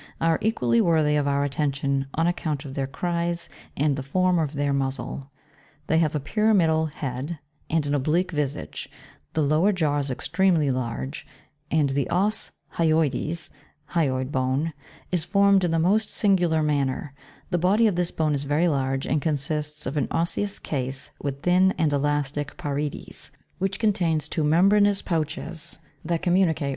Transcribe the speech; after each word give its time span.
9.) 0.19 0.31
are 0.31 0.39
equally 0.41 0.81
worthy 0.81 1.15
of 1.15 1.27
our 1.27 1.43
attention 1.43 2.07
on 2.15 2.25
account 2.25 2.65
of 2.65 2.73
their 2.73 2.87
cries 2.87 3.49
and 3.77 3.95
the 3.95 4.01
form 4.01 4.39
of 4.39 4.53
their 4.53 4.73
muzzle; 4.73 5.29
they 5.85 5.99
have 5.99 6.15
a 6.15 6.19
pyramidal 6.19 6.87
head, 6.87 7.37
and 7.69 7.85
an 7.85 7.93
oblique 7.93 8.31
visage, 8.31 8.89
the 9.33 9.43
lower 9.43 9.71
jaw 9.71 9.97
is 9.99 10.09
extremely 10.09 10.71
large, 10.71 11.27
and 11.69 11.89
the 11.91 12.09
Os 12.09 12.53
hyoides 12.77 13.51
(hyoid 13.91 14.31
bone) 14.31 14.73
is 15.11 15.23
formed 15.23 15.63
in 15.63 15.69
the 15.69 15.77
most 15.77 16.09
singular 16.09 16.63
manner; 16.63 17.13
the 17.51 17.59
body 17.59 17.85
of 17.85 17.95
this 17.95 18.09
bone 18.09 18.33
is 18.33 18.43
very 18.43 18.67
large, 18.67 19.05
and 19.05 19.21
consists 19.21 19.85
of 19.85 19.97
an 19.97 20.07
osseous 20.09 20.57
case 20.57 21.11
with 21.21 21.43
thin 21.43 21.75
and 21.77 21.93
elastic 21.93 22.57
parietes, 22.57 23.29
which 23.59 23.77
contains 23.77 24.27
two 24.27 24.43
membranous 24.43 25.03
pouches 25.03 25.77
that 26.03 26.23
communicate 26.23 26.69
20. 26.69 26.69